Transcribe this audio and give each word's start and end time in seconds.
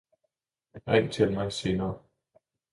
Ring 0.87 1.11
til 1.11 1.31
mig 1.33 1.51
senere 1.53 1.99